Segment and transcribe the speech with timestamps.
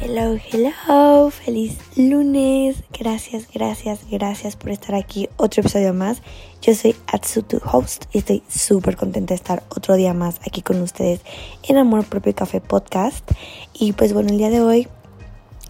[0.00, 2.84] Hello, hello, feliz lunes.
[2.96, 5.28] Gracias, gracias, gracias por estar aquí.
[5.36, 6.22] Otro episodio más.
[6.62, 10.62] Yo soy Atsu, tu host, y estoy súper contenta de estar otro día más aquí
[10.62, 11.20] con ustedes
[11.64, 13.28] en Amor Propio Café Podcast.
[13.74, 14.86] Y pues bueno, el día de hoy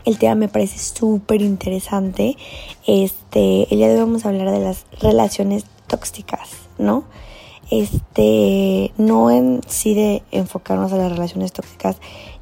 [0.05, 2.37] el tema me parece súper interesante.
[2.87, 7.05] Este, el día de hoy vamos a hablar de las relaciones tóxicas, ¿no?
[7.71, 11.97] Este, no en sí de enfocarnos a las relaciones tóxicas,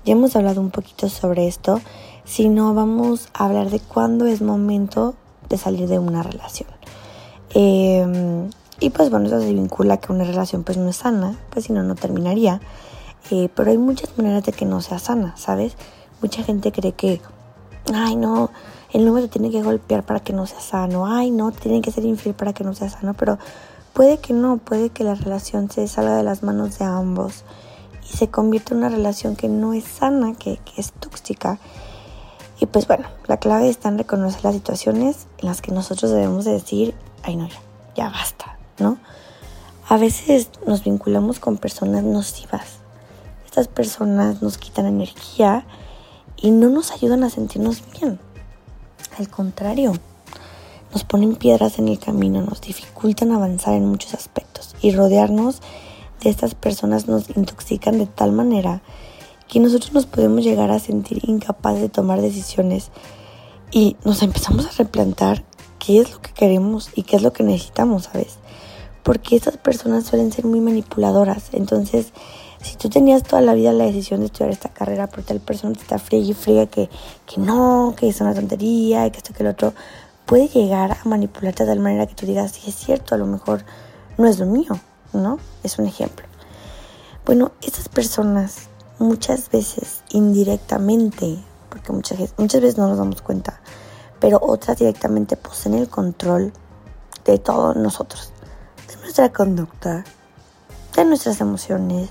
[0.05, 1.81] ya hemos hablado un poquito sobre esto,
[2.25, 5.15] sino vamos a hablar de cuándo es momento
[5.49, 6.69] de salir de una relación.
[7.55, 8.51] Em,
[8.81, 11.73] y pues bueno, eso se vincula que una relación pues no es sana, pues si
[11.73, 12.61] no, no terminaría.
[13.31, 15.77] Eh, pero hay muchas maneras de que no sea sana, ¿sabes?
[16.23, 17.21] Mucha gente cree que,
[17.93, 18.51] ay no,
[18.93, 21.91] el novio te tiene que golpear para que no sea sano, ay no, tiene que
[21.91, 23.39] ser infiel para que no sea sano, pero
[23.97, 27.45] puede que no, puede que la relación se salga de las manos de ambos
[28.05, 31.59] y se convierte en una relación que no es sana, que, es tóxica.
[32.61, 36.45] Y pues bueno, la clave está en reconocer las situaciones en las que nosotros debemos
[36.45, 37.59] de decir, ay no, ya,
[37.97, 38.99] ya basta, ¿no?
[39.89, 42.81] A veces nos vinculamos con personas nocivas.
[43.47, 45.65] Estas personas nos quitan energía
[46.37, 48.21] y no nos ayudan a sentirnos bien.
[49.19, 49.95] Al contrario,
[50.97, 55.61] nos ponen piedras en el camino, nos dificultan avanzar en muchos aspectos y rodearnos
[56.23, 58.81] de estas personas nos intoxican de tal manera
[59.47, 62.91] que nosotros nos podemos llegar a sentir incapaces de tomar decisiones
[63.71, 65.45] y nos empezamos a replantar
[65.79, 68.39] qué es lo que queremos y qué es lo que necesitamos, ¿sabes?
[69.03, 71.51] Porque estas personas suelen ser muy manipuladoras.
[71.53, 72.15] Entonces,
[72.63, 75.75] si tú tenías toda la vida la decisión de estudiar esta carrera, pero tal persona
[75.75, 76.89] te está fría y fría que,
[77.27, 79.75] que no, que es una tontería, que esto, que el otro,
[80.27, 83.27] puede llegar a manipularte de tal manera que tú digas, sí es cierto, a lo
[83.27, 83.65] mejor
[84.19, 84.79] no es lo mío.
[85.17, 85.39] ¿no?
[85.63, 86.27] Es un ejemplo.
[87.25, 91.39] Bueno, estas personas muchas veces indirectamente,
[91.69, 93.61] porque muchas, muchas veces no nos damos cuenta,
[94.21, 96.53] pero otras directamente poseen el control
[97.25, 98.33] de todos nosotros,
[98.89, 100.05] de nuestra conducta,
[100.95, 102.11] de nuestras emociones,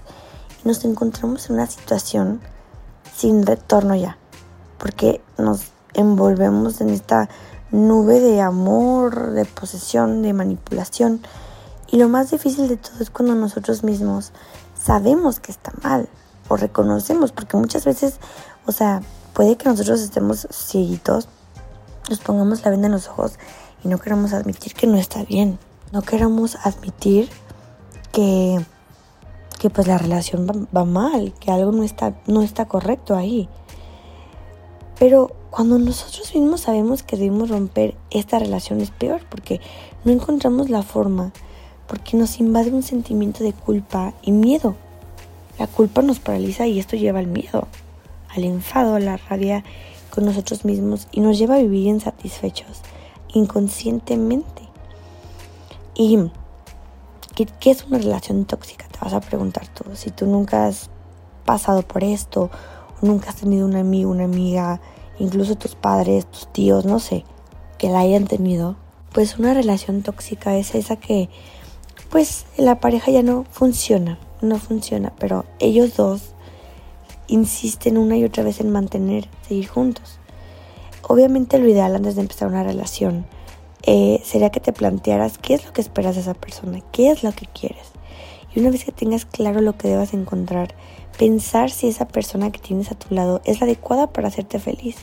[0.64, 2.42] y nos encontramos en una situación
[3.16, 4.18] sin retorno ya,
[4.78, 7.30] porque nos envolvemos en esta
[7.72, 11.22] nube de amor, de posesión, de manipulación,
[11.92, 14.32] y lo más difícil de todo es cuando nosotros mismos
[14.82, 16.10] sabemos que está mal
[16.48, 18.20] o reconocemos, porque muchas veces,
[18.66, 19.02] o sea,
[19.34, 21.28] puede que nosotros estemos cieguitos,
[22.10, 23.34] nos pongamos la venda en los ojos
[23.84, 25.60] y no queramos admitir que no está bien.
[25.92, 27.30] No queramos admitir
[28.12, 28.64] que,
[29.60, 33.48] que pues la relación va, va, mal, que algo no está, no está correcto ahí.
[35.00, 39.62] Pero cuando nosotros mismos sabemos que debemos romper esta relación es peor porque
[40.04, 41.32] no encontramos la forma
[41.88, 44.76] porque nos invade un sentimiento de culpa y miedo.
[45.60, 47.68] La culpa nos paraliza y esto lleva al miedo,
[48.30, 49.64] al enfado, a la rabia
[50.10, 52.82] con nosotros mismos y nos lleva a vivir insatisfechos
[53.36, 54.64] inconscientemente.
[55.94, 56.32] ¿Y
[57.60, 58.88] qué, es una relación tóxica?
[58.88, 59.84] Te vas a preguntar tú.
[59.94, 60.90] Si tú nunca has
[61.46, 62.50] pasado por esto,
[63.02, 64.82] nunca has tenido un amigo, una amiga,
[65.20, 67.24] incluso tus padres, tus tíos, no sé,
[67.78, 68.76] que la hayan tenido,
[69.14, 71.30] pues una relación tóxica es esa que
[72.10, 76.34] pues la pareja ya no funciona, no funciona, pero ellos dos
[77.28, 80.20] insisten una y otra vez en mantener, seguir juntos.
[81.08, 83.26] Obviamente lo ideal antes de empezar una relación
[83.84, 87.24] eh, sería que te plantearas qué es lo que esperas de esa persona, qué es
[87.24, 87.92] lo que quieres.
[88.56, 90.74] Y una vez que tengas claro lo que debas encontrar,
[91.20, 94.96] pensar si esa persona que tienes a tu lado es la adecuada para hacerte feliz.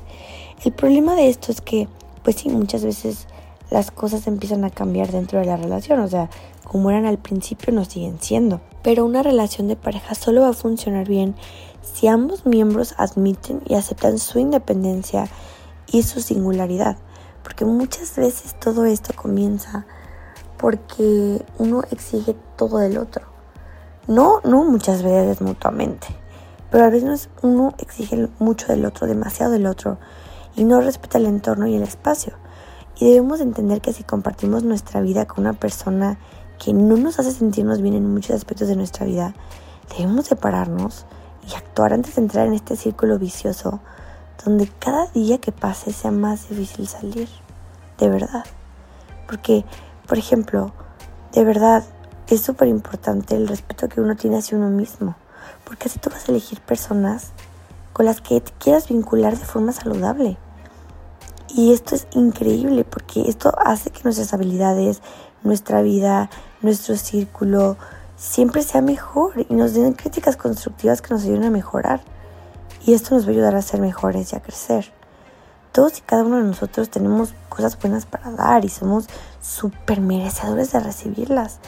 [0.64, 1.86] El problema de esto es que,
[2.24, 3.26] pues sí, muchas veces
[3.70, 6.30] las cosas empiezan a cambiar dentro de la relación, o sea,
[6.64, 8.62] como eran al principio no siguen siendo.
[8.82, 11.34] Pero una relación de pareja solo va a funcionar bien
[11.82, 15.28] si ambos miembros admiten y aceptan su independencia
[15.90, 16.96] y su singularidad,
[17.42, 19.84] porque muchas veces todo esto comienza
[20.58, 23.31] porque uno exige todo del otro.
[24.08, 26.08] No, no muchas veces mutuamente,
[26.70, 29.99] pero a veces uno exige mucho del otro, demasiado del otro,
[30.56, 32.34] y no respeta el entorno y el espacio.
[32.99, 36.19] Y debemos entender que si compartimos nuestra vida con una persona
[36.58, 39.34] que no nos hace sentirnos bien en muchos aspectos de nuestra vida,
[39.96, 41.06] debemos separarnos
[41.49, 43.81] y actuar antes de entrar en este círculo vicioso
[44.44, 47.28] donde cada día que pase sea más difícil salir.
[47.99, 48.44] De verdad.
[49.26, 49.64] Porque,
[50.08, 50.72] por ejemplo,
[51.32, 51.84] de verdad
[52.34, 55.17] es súper importante el respeto que uno tiene hacia uno mismo.
[55.64, 57.32] Porque así tú vas a elegir personas
[57.93, 60.38] con las que te quieras vincular de forma saludable.
[61.55, 65.02] Y esto es increíble porque esto hace que nuestras habilidades,
[65.43, 66.31] nuestra vida,
[66.62, 67.76] nuestro círculo
[68.17, 72.00] siempre sea mejor y nos den críticas constructivas que nos ayuden a mejorar.
[72.87, 74.90] Y esto nos va a ayudar a ser mejores y a crecer.
[75.73, 79.06] Todos y cada uno de nosotros tenemos cosas buenas para dar y somos
[79.40, 81.61] súper merecedores de recibirlas.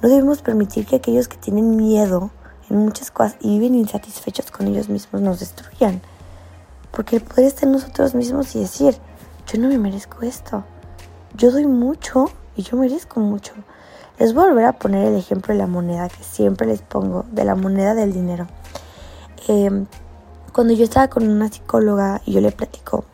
[0.00, 2.30] No debemos permitir que aquellos que tienen miedo
[2.70, 6.00] en muchas cosas y viven insatisfechos con ellos mismos nos destruyan.
[6.92, 8.96] Porque el poder está en nosotros mismos y decir,
[9.52, 10.64] yo no me merezco esto.
[11.36, 13.54] Yo doy mucho y yo merezco mucho.
[14.18, 17.24] Les voy a volver a poner el ejemplo de la moneda que siempre les pongo,
[17.30, 18.46] de la moneda del dinero.
[19.46, 19.86] Em,
[20.52, 23.04] cuando yo estaba con una psicóloga y yo le platico,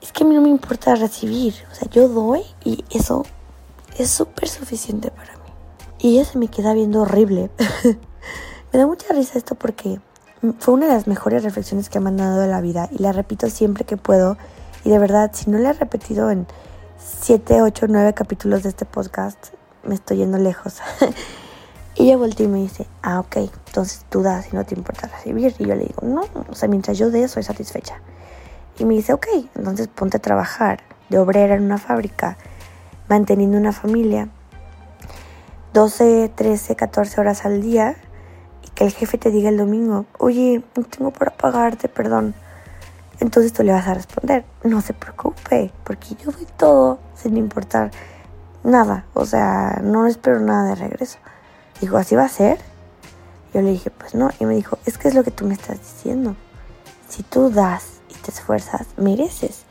[0.00, 3.24] es que a mí no me importa recibir, o sea, yo doy y eso
[3.98, 5.43] es súper suficiente para mí.
[6.04, 7.50] Y ella se me queda viendo horrible.
[8.72, 10.00] me da mucha risa esto porque
[10.58, 13.12] fue una de las mejores reflexiones que me han dado de la vida y la
[13.12, 14.36] repito siempre que puedo.
[14.84, 16.46] Y de verdad, si no la he repetido en
[16.98, 20.82] 7, 8, 9 capítulos de este podcast, me estoy yendo lejos.
[21.94, 23.36] y ella voltea y me dice, ah, ok,
[23.68, 25.54] entonces tú das y no te importa recibir.
[25.58, 28.02] Y yo le digo, no, o sea, mientras yo dé, soy satisfecha.
[28.78, 32.36] Y me dice, ok, entonces ponte a trabajar de obrera en una fábrica,
[33.08, 34.28] manteniendo una familia,
[35.74, 37.96] 12, 13, 14 horas al día,
[38.64, 42.34] y que el jefe te diga el domingo, oye, no tengo para pagarte, perdón.
[43.20, 47.90] Entonces tú le vas a responder, no se preocupe, porque yo doy todo sin importar
[48.62, 51.18] nada, o sea, no espero nada de regreso.
[51.80, 52.58] Dijo, ¿así va a ser?
[53.52, 55.54] Yo le dije, pues no, y me dijo, es que es lo que tú me
[55.54, 56.34] estás diciendo.
[57.08, 57.94] Si tú das
[58.24, 59.64] te esfuerzas, mereces.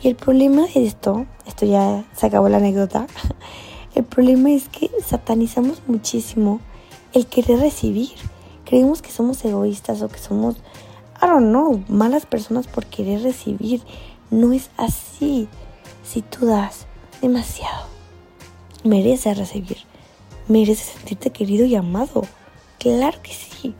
[0.00, 3.06] Y el problema de esto, esto ya se acabó la anécdota,
[3.98, 6.60] el problema es que satanizamos muchísimo
[7.12, 8.10] el querer recibir.
[8.64, 10.54] Creemos que somos egoístas o que somos,
[11.20, 13.82] I don't know, malas personas por querer recibir.
[14.30, 15.48] No es así.
[16.04, 16.86] Si tú das
[17.20, 17.86] demasiado,
[18.84, 19.78] mereces recibir.
[20.46, 22.22] Mereces sentirte querido y amado.
[22.78, 23.74] Claro que sí.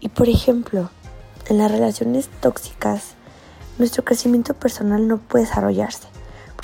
[0.00, 0.88] Y por ejemplo,
[1.50, 3.14] en las relaciones tóxicas,
[3.76, 6.08] nuestro crecimiento personal no puede desarrollarse,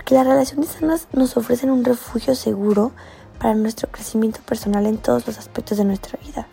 [0.06, 2.93] porque las relaciones sanas nos ofrecen un refugio seguro
[3.41, 6.47] para nuestro crecimiento personal en todos los aspectos de nuestra vida.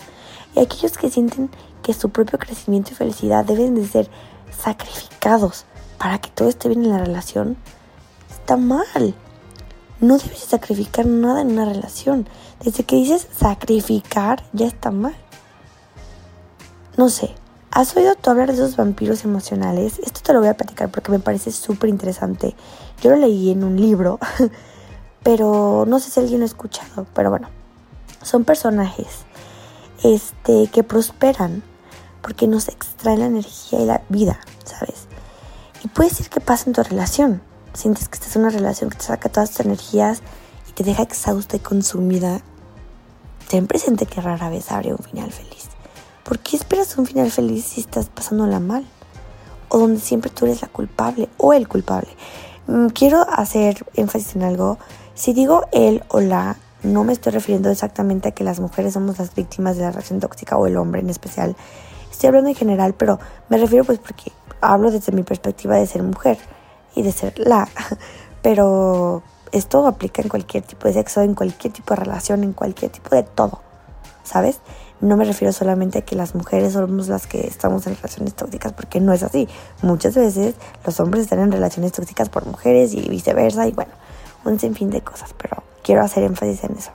[0.55, 1.51] Y aquellos que sienten
[1.83, 4.09] que su propio crecimiento y felicidad deben de ser
[4.59, 5.65] sacrificados
[6.00, 7.55] para que todo esté bien en la relación,
[8.27, 9.13] está mal.
[9.99, 12.27] No debes sacrificar nada en una relación.
[12.59, 15.15] Desde que dices sacrificar, ya está mal.
[16.97, 17.35] No sé,
[17.75, 19.97] ¿Has oído tú hablar de esos vampiros emocionales?
[19.97, 22.56] Esto te lo voy a platicar porque me parece súper interesante.
[23.03, 24.17] Yo lo leí en un libro,
[25.23, 27.05] pero no sé si alguien lo ha escuchado.
[27.13, 27.50] Pero bueno,
[28.21, 29.25] son personajes
[30.05, 31.63] este, que prosperan
[32.21, 35.07] porque nos extraen la energía y la vida, ¿sabes?
[35.83, 37.41] Y puede ser que pasa en tu relación.
[37.73, 40.21] Sientes que estás en una relación que te saca todas tus energías
[40.69, 42.39] y te deja exhausta y consumida.
[43.49, 45.67] Ten presente que rara vez abre un final feliz.
[46.23, 48.85] ¿Por qué esperas un final feliz si estás pasándola mal?
[49.67, 52.07] O donde siempre tú eres la culpable o el culpable.
[52.68, 54.77] Mm, quiero hacer énfasis en algo.
[55.15, 59.19] Si digo él o la, no me estoy refiriendo exactamente a que las mujeres somos
[59.19, 61.56] las víctimas de la relación tóxica o el hombre en especial.
[62.12, 63.19] Estoy hablando en general, pero
[63.50, 64.31] me refiero pues porque
[64.62, 66.38] hablo desde mi perspectiva de ser mujer
[66.95, 67.68] y de ser la.
[68.42, 72.92] Pero esto aplica en cualquier tipo de sexo, en cualquier tipo de relación, en cualquier
[72.92, 73.62] tipo de todo,
[74.24, 74.59] ¿sabes?
[75.03, 78.71] No me refiero solamente a que las mujeres somos las que estamos en relaciones tóxicas,
[78.71, 79.49] porque no es así.
[79.81, 83.92] Muchas veces los hombres están en relaciones tóxicas por mujeres y viceversa, y bueno,
[84.45, 86.92] un sinfín de cosas, pero quiero hacer énfasis en eso.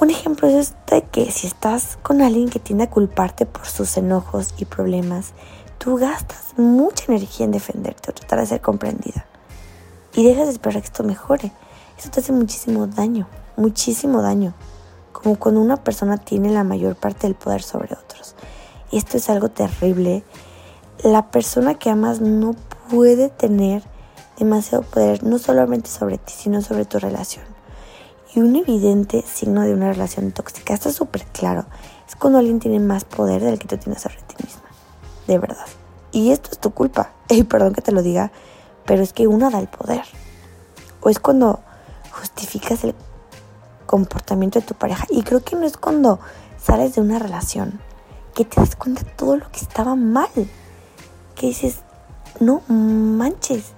[0.00, 3.96] Un ejemplo es de que si estás con alguien que tiende a culparte por sus
[3.96, 5.32] enojos y problemas,
[5.78, 9.26] tú gastas mucha energía en defenderte o tratar de ser comprendida.
[10.14, 11.50] Y dejas de esperar que esto mejore.
[11.98, 14.54] Eso te hace muchísimo daño, muchísimo daño
[15.16, 18.34] como cuando una persona tiene la mayor parte del poder sobre otros.
[18.92, 20.24] Esto es algo terrible.
[21.02, 22.54] La persona que amas no
[22.90, 23.82] puede tener
[24.38, 27.44] demasiado poder, no solamente sobre ti, sino sobre tu relación.
[28.34, 31.64] Y un evidente signo de una relación tóxica, está súper claro,
[32.06, 34.68] es cuando alguien tiene más poder del que tú tienes sobre ti misma.
[35.26, 35.66] De verdad.
[36.12, 37.12] Y esto es tu culpa.
[37.28, 38.30] Y perdón que te lo diga,
[38.84, 40.04] pero es que una da el poder.
[41.00, 41.60] O es cuando
[42.12, 42.94] justificas el
[43.86, 45.06] comportamiento de tu pareja.
[45.08, 46.20] Y creo que no es cuando
[46.62, 47.80] sales de una relación
[48.34, 50.30] que te das cuenta de todo lo que estaba mal.
[51.34, 51.80] Que dices,
[52.40, 53.72] no manches,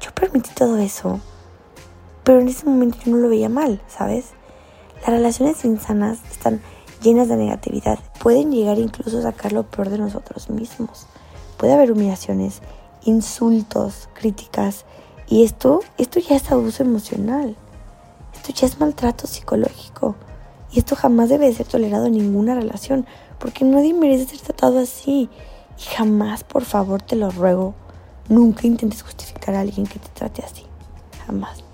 [0.00, 1.20] yo permití todo eso.
[2.22, 4.26] Pero en ese momento yo no lo veía mal, ¿sabes?
[5.00, 6.60] Las relaciones insanas están
[7.02, 7.98] llenas de negatividad.
[8.20, 11.06] Pueden llegar incluso a sacar lo peor de nosotros mismos.
[11.58, 12.60] Puede haber humillaciones,
[13.04, 14.84] insultos, críticas.
[15.28, 17.56] Y esto, esto ya es abuso emocional.
[18.46, 20.16] Esto ya es maltrato psicológico.
[20.70, 23.06] Y esto jamás debe ser tolerado en ninguna relación,
[23.38, 25.30] porque nadie merece ser tratado así.
[25.78, 27.74] Y jamás, por favor, te lo ruego,
[28.28, 30.66] nunca intentes justificar a alguien que te trate así.
[31.26, 31.64] Jamás.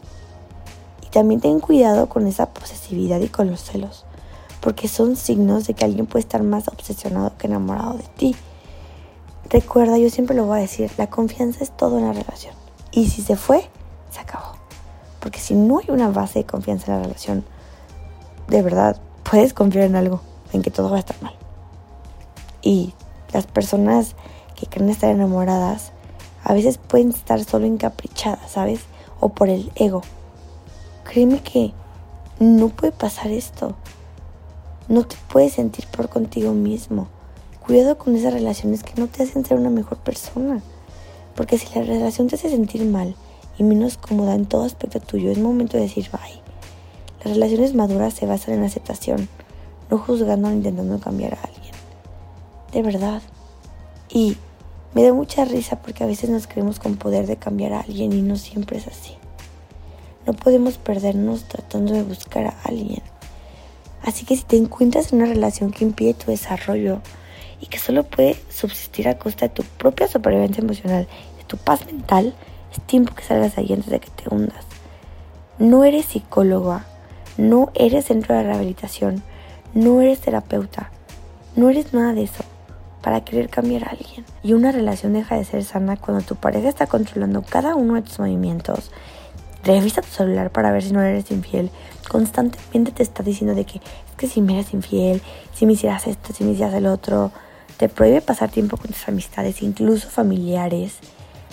[1.05, 4.05] Y también ten cuidado con esa posesividad y con los celos,
[4.61, 8.37] porque son signos de que alguien puede estar más obsesionado que enamorado de ti.
[9.49, 12.55] Recuerda, yo siempre lo voy a decir, la confianza es todo en la relación.
[12.93, 13.69] Y si se fue,
[14.13, 14.60] se acabó.
[15.21, 17.45] Porque si no hay una base de confianza en la relación,
[18.49, 20.21] de verdad, puedes confiar en algo,
[20.53, 21.35] en que todo va a estar mal.
[22.63, 22.95] Y
[23.33, 24.17] las personas
[24.57, 25.93] que creen estar enamoradas
[26.43, 28.81] a veces pueden estar solo encaprichadas, ¿sabes?
[29.21, 30.03] O por el ego.
[31.05, 31.73] Créeme que
[32.39, 33.75] no puede pasar esto.
[34.89, 37.09] No te puedes sentir por contigo mismo.
[37.65, 40.63] Cuidado con esas relaciones que no te hacen ser una mejor persona.
[41.37, 43.15] Porque si la relación te hace sentir mal
[43.61, 46.41] y menos cómoda en todo aspecto tuyo, es momento de decir bye.
[47.23, 49.29] Las relaciones maduras se basan en aceptación,
[49.91, 51.75] no juzgando o intentando cambiar a alguien.
[52.73, 53.21] De verdad.
[54.09, 54.39] Y
[54.95, 58.15] me da mucha risa porque a veces nos creemos con poder de cambiar a alguien
[58.15, 59.13] y no siempre es así.
[60.27, 63.03] No podemos perdernos tratando de buscar a alguien.
[64.03, 67.03] Así que si te encuentras en una relación que impide tu desarrollo
[67.61, 71.85] y que solo puede subsistir a costa de tu propia supervivencia emocional, de tu paz
[71.85, 72.35] mental,
[72.73, 74.65] es tiempo que salgas ahí antes de que te hundas.
[75.59, 76.87] No eres psicóloga,
[77.37, 79.23] no eres centro de rehabilitación,
[79.75, 80.91] no eres terapeuta,
[81.57, 82.45] no eres nada de eso
[83.03, 84.25] para querer cambiar a alguien.
[84.43, 88.03] Y una relación deja de ser sana cuando tu pareja está controlando cada uno de
[88.03, 88.91] tus movimientos.
[89.65, 91.71] Revisa tu celular para ver si no eres infiel.
[92.09, 95.23] Constantemente te está diciendo de que es que si me eres infiel,
[95.55, 97.31] si me hicieras esto, si me hicieras el otro.
[97.77, 100.99] Te prohíbe pasar tiempo con tus amistades, incluso familiares.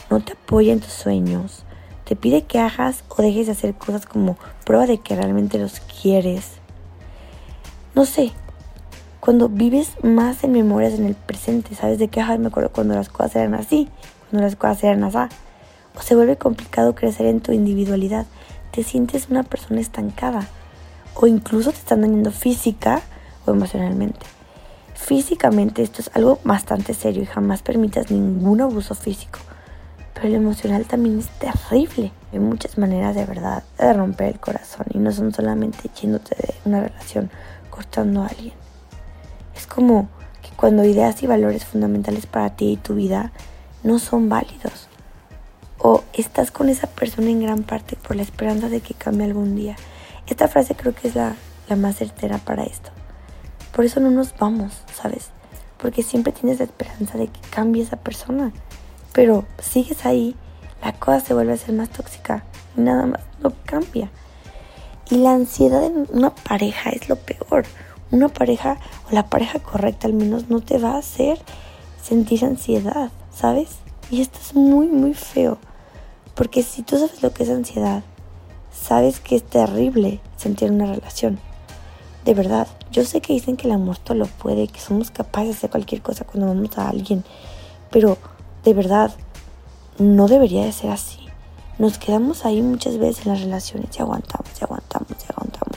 [0.09, 1.63] No te apoya en tus sueños.
[2.05, 5.81] Te pide que hagas o dejes de hacer cosas como prueba de que realmente los
[5.81, 6.53] quieres.
[7.93, 8.31] No sé,
[9.19, 13.09] cuando vives más en memorias en el presente, sabes de qué, me acuerdo cuando las
[13.09, 13.89] cosas eran así,
[14.29, 15.17] cuando las cosas eran así.
[15.97, 18.25] O se vuelve complicado crecer en tu individualidad,
[18.71, 20.47] te sientes una persona estancada
[21.15, 23.01] o incluso te están dañando física
[23.45, 24.25] o emocionalmente.
[24.93, 29.39] Físicamente esto es algo bastante serio y jamás permitas ningún abuso físico.
[30.17, 32.11] Pero el emocional también es terrible.
[32.33, 36.55] Hay muchas maneras de verdad de romper el corazón y no son solamente yéndote de
[36.65, 37.29] una relación,
[37.69, 38.55] cortando a alguien.
[39.55, 40.09] Es como
[40.41, 43.31] que cuando ideas y valores fundamentales para ti y tu vida
[43.83, 44.87] no son válidos.
[45.77, 49.55] O estás con esa persona en gran parte por la esperanza de que cambie algún
[49.55, 49.75] día.
[50.25, 51.35] Esta frase creo que es la,
[51.69, 52.89] la más certera para esto.
[53.71, 55.29] Por eso no nos vamos, ¿sabes?
[55.77, 58.51] Porque siempre tienes la esperanza de que cambie esa persona.
[59.17, 60.35] Pero sigues ahí,
[60.81, 62.45] la cosa se vuelve a ser más tóxica
[62.77, 64.11] y nada más no cambia.
[65.09, 67.65] Y la ansiedad en una pareja es lo peor
[68.11, 68.77] una pareja
[69.09, 71.39] o la pareja correcta al menos no te va a hacer
[72.01, 73.77] sentir ansiedad, ¿sabes?
[74.09, 75.57] Y esto es muy, muy feo.
[76.35, 78.03] Porque si tú sabes lo que es ansiedad,
[78.71, 81.39] sabes que es terrible sentir una relación.
[82.23, 85.49] De verdad, yo sé que dicen que el amor todo lo puede, que somos capaces
[85.49, 87.23] de hacer cualquier cosa cuando vamos a alguien,
[87.89, 88.17] pero
[88.67, 89.11] de verdad,
[89.97, 91.19] no debería de ser así.
[91.79, 95.67] Nos quedamos ahí muchas veces en las relaciones y aguantamos, y aguantamos, y aguantamos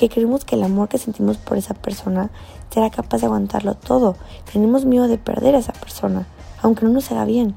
[0.00, 2.30] que creemos que el amor que sentimos por esa persona
[2.70, 4.16] será capaz de aguantarlo todo.
[4.50, 6.26] Tenemos miedo de perder a esa persona,
[6.62, 7.54] aunque no nos haga bien.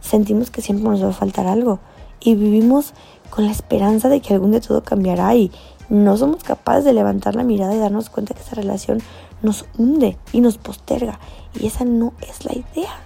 [0.00, 1.78] Sentimos que siempre nos va a faltar algo
[2.18, 2.94] y vivimos
[3.28, 5.52] con la esperanza de que algún día todo cambiará y
[5.90, 9.02] no somos capaces de levantar la mirada y darnos cuenta que esa relación
[9.42, 11.20] nos hunde y nos posterga
[11.60, 13.05] y esa no es la idea.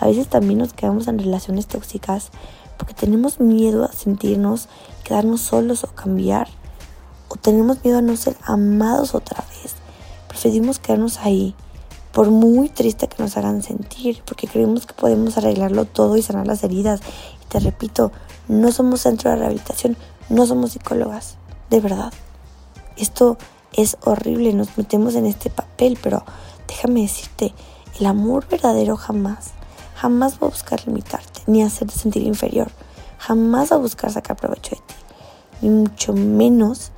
[0.00, 2.30] A veces también nos quedamos en relaciones tóxicas
[2.76, 4.68] porque tenemos miedo a sentirnos,
[5.04, 6.48] quedarnos solos o cambiar
[7.28, 9.74] o tenemos miedo a no ser amados otra vez.
[10.28, 11.54] Preferimos quedarnos ahí,
[12.12, 16.46] por muy triste que nos hagan sentir, porque creemos que podemos arreglarlo todo y sanar
[16.46, 17.00] las heridas.
[17.42, 18.12] Y te repito,
[18.48, 19.96] no somos centro de rehabilitación,
[20.28, 21.36] no somos psicólogas,
[21.70, 22.12] de verdad.
[22.96, 23.36] Esto
[23.72, 26.24] es horrible, nos metemos en este papel, pero
[26.66, 27.54] déjame decirte,
[28.00, 29.50] el amor verdadero jamás,
[30.00, 32.70] jamás va a buscar limitarte, ni hacerte sentir inferior,
[33.18, 34.94] jamás va a buscar sacar provecho de ti,
[35.62, 36.92] ni mucho menos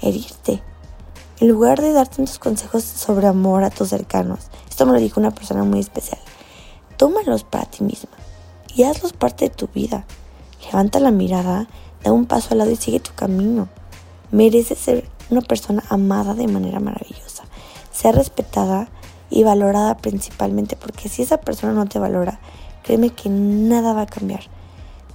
[0.00, 0.62] herirte.
[1.38, 5.20] En lugar de dar tantos consejos sobre amor a tus cercanos, esto me lo dijo
[5.20, 6.20] una persona muy especial,
[6.96, 8.10] tómalos para ti misma
[8.74, 10.04] y hazlos parte de tu vida.
[10.64, 11.68] Levanta la mirada,
[12.02, 13.68] da un paso al lado y sigue tu camino.
[14.30, 17.44] Mereces ser una persona amada de manera maravillosa,
[17.92, 18.88] ser respetada
[19.32, 22.38] y valorada principalmente, porque si esa persona no te valora,
[22.82, 24.42] créeme que nada va a cambiar.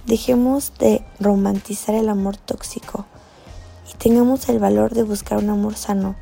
[0.06, 3.06] Dejemos de romantizar el amor tóxico
[3.88, 6.16] y tengamos el valor de buscar un amor sano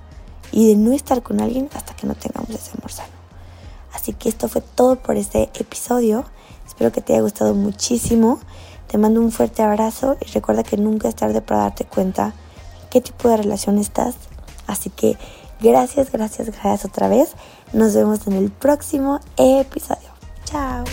[0.53, 3.15] y de no estar con alguien hasta que no tengamos ese amor sano.
[3.95, 6.27] Así que esto fue todo por este episodio.
[6.67, 8.41] Espero que te haya gustado muchísimo.
[8.89, 12.35] Te mando un fuerte abrazo y recuerda que nunca es tarde para darte cuenta
[12.91, 14.17] qué tipo de relación estás.
[14.67, 15.17] Así que
[15.61, 17.33] Gracias, gracias, gracias otra vez.
[17.73, 20.09] Nos vemos en el próximo episodio.
[20.45, 20.85] Chao.